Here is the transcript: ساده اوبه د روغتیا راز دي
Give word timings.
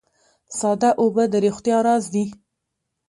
ساده 0.57 0.89
اوبه 1.01 1.23
د 1.29 1.33
روغتیا 1.45 1.77
راز 1.87 2.03
دي 2.13 2.25